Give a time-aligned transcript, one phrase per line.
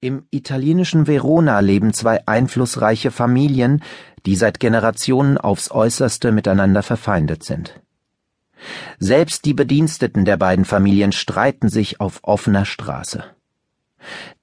[0.00, 3.82] Im italienischen Verona leben zwei einflussreiche Familien,
[4.26, 7.80] die seit Generationen aufs äußerste miteinander verfeindet sind.
[9.00, 13.24] Selbst die Bediensteten der beiden Familien streiten sich auf offener Straße.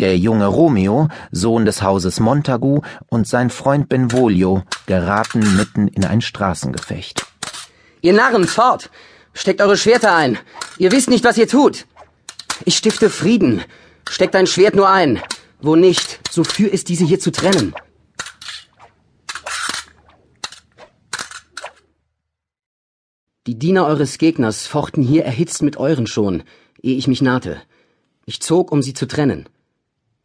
[0.00, 2.80] Der junge Romeo, Sohn des Hauses Montagu,
[3.10, 7.26] und sein Freund Benvolio geraten mitten in ein Straßengefecht.
[8.00, 8.90] Ihr Narren, fort!
[9.34, 10.38] Steckt eure Schwerter ein!
[10.78, 11.84] Ihr wisst nicht, was ihr tut!
[12.64, 13.60] Ich stifte Frieden!
[14.08, 15.20] Steckt ein Schwert nur ein!
[15.64, 17.72] Wo nicht, so für ist diese hier zu trennen.
[23.46, 26.42] Die Diener eures Gegners fochten hier erhitzt mit euren schon,
[26.82, 27.62] ehe ich mich nahte.
[28.26, 29.48] Ich zog, um sie zu trennen.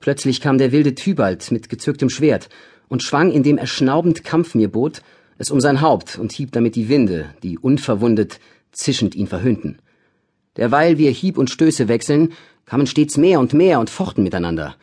[0.00, 2.48] Plötzlich kam der wilde Tybalt mit gezücktem Schwert
[2.88, 5.00] und schwang, indem er schnaubend Kampf mir bot,
[5.38, 8.40] es um sein Haupt und hieb damit die Winde, die unverwundet,
[8.72, 9.78] zischend ihn verhöhnten.
[10.56, 12.32] Derweil wir Hieb und Stöße wechseln,
[12.66, 14.74] kamen stets mehr und mehr und fochten miteinander.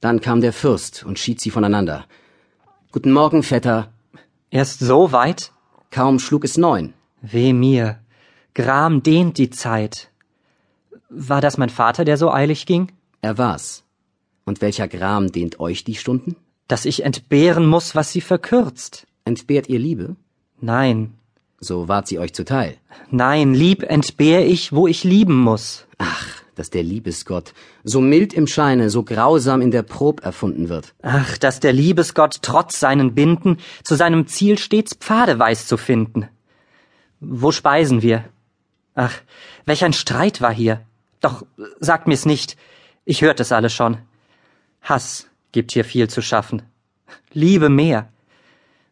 [0.00, 2.06] Dann kam der Fürst und schied sie voneinander.
[2.92, 3.92] Guten Morgen, Vetter.
[4.50, 5.52] Erst so weit?
[5.90, 6.94] Kaum schlug es neun.
[7.22, 7.98] Weh mir.
[8.54, 10.10] Gram dehnt die Zeit.
[11.08, 12.92] War das mein Vater, der so eilig ging?
[13.22, 13.84] Er war's.
[14.44, 16.36] Und welcher Gram dehnt euch die Stunden?
[16.68, 19.06] Dass ich entbehren muss, was sie verkürzt.
[19.24, 20.16] Entbehrt ihr Liebe?
[20.60, 21.14] Nein.
[21.58, 22.76] So ward sie euch zuteil.
[23.10, 25.86] Nein, lieb entbehr ich, wo ich lieben muss.
[25.98, 27.52] Ach, dass der Liebesgott
[27.84, 30.94] so mild im Scheine, so grausam in der Prob erfunden wird.
[31.02, 36.28] Ach, dass der Liebesgott trotz seinen Binden zu seinem Ziel stets Pfade weiß zu finden.
[37.20, 38.24] Wo speisen wir?
[38.94, 39.12] Ach,
[39.66, 40.82] welch ein Streit war hier.
[41.20, 41.44] Doch
[41.78, 42.56] sagt mir's nicht,
[43.04, 43.98] ich hört es alle schon.
[44.80, 46.62] Hass gibt hier viel zu schaffen.
[47.32, 48.08] Liebe mehr.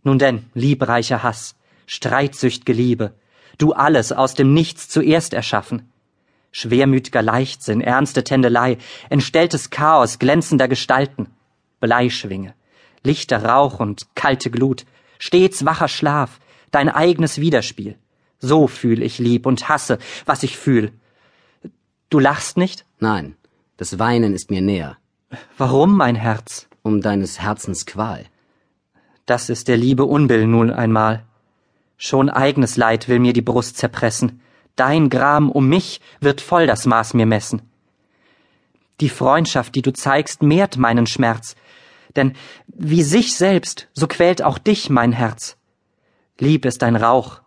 [0.03, 1.57] Nun denn, liebreicher Hass,
[1.89, 3.15] streitsücht'ge Liebe,
[3.57, 5.89] du alles aus dem Nichts zuerst erschaffen
[6.55, 8.79] schwermütiger Leichtsinn, ernste Tändelei,
[9.11, 11.27] entstelltes Chaos glänzender Gestalten,
[11.81, 12.55] Bleischwinge,
[13.03, 14.87] lichter Rauch und kalte Glut,
[15.19, 16.39] stets wacher Schlaf,
[16.71, 17.99] dein eigenes Widerspiel.
[18.39, 20.93] So fühl ich lieb und hasse, was ich fühl.
[22.09, 22.87] Du lachst nicht?
[23.01, 23.35] Nein,
[23.77, 24.97] das Weinen ist mir näher.
[25.59, 26.69] Warum, mein Herz?
[26.83, 28.27] Um deines Herzens Qual.
[29.27, 31.25] Das ist der Liebe Unbill nun einmal.
[31.97, 34.41] Schon eigenes Leid will mir die Brust zerpressen.
[34.77, 37.63] Dein Gram um mich wird voll das Maß mir messen.
[39.01, 41.57] Die Freundschaft, die du zeigst, mehrt meinen Schmerz,
[42.17, 42.35] denn
[42.67, 45.57] wie sich selbst, so quält auch dich mein Herz.
[46.39, 47.41] Lieb ist ein Rauch,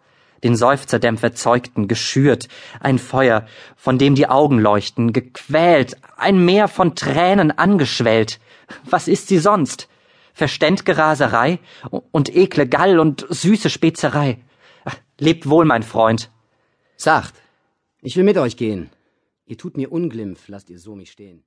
[0.43, 2.47] den Seufzerdämpfer zeugten, geschürt,
[2.79, 3.45] ein Feuer,
[3.75, 8.39] von dem die Augen leuchten, gequält, ein Meer von Tränen angeschwellt.
[8.83, 9.87] Was ist sie sonst?
[10.33, 11.59] Verständge Raserei
[12.11, 14.37] und ekle Gall und süße Spezerei.
[15.17, 16.29] Lebt wohl, mein Freund,
[16.97, 17.35] Sagt,
[18.01, 18.89] ich will mit euch gehen.
[19.45, 21.43] Ihr tut mir Unglimpf, lasst ihr so mich stehen.